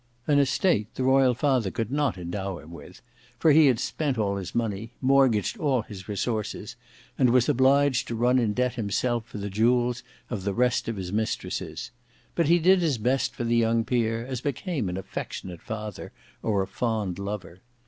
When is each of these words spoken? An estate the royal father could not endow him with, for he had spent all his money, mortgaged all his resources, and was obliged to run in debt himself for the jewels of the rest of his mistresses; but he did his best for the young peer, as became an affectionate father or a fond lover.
An 0.25 0.39
estate 0.39 0.87
the 0.95 1.03
royal 1.03 1.35
father 1.35 1.69
could 1.69 1.91
not 1.91 2.17
endow 2.17 2.57
him 2.57 2.71
with, 2.71 3.03
for 3.37 3.51
he 3.51 3.67
had 3.67 3.79
spent 3.79 4.17
all 4.17 4.37
his 4.37 4.55
money, 4.55 4.93
mortgaged 4.99 5.59
all 5.59 5.83
his 5.83 6.09
resources, 6.09 6.75
and 7.19 7.29
was 7.29 7.47
obliged 7.47 8.07
to 8.07 8.15
run 8.15 8.39
in 8.39 8.53
debt 8.53 8.73
himself 8.73 9.27
for 9.27 9.37
the 9.37 9.47
jewels 9.51 10.01
of 10.31 10.43
the 10.43 10.55
rest 10.55 10.87
of 10.87 10.95
his 10.95 11.13
mistresses; 11.13 11.91
but 12.33 12.47
he 12.47 12.57
did 12.57 12.81
his 12.81 12.97
best 12.97 13.35
for 13.35 13.43
the 13.43 13.55
young 13.57 13.85
peer, 13.85 14.25
as 14.25 14.41
became 14.41 14.89
an 14.89 14.97
affectionate 14.97 15.61
father 15.61 16.11
or 16.41 16.63
a 16.63 16.67
fond 16.67 17.19
lover. 17.19 17.59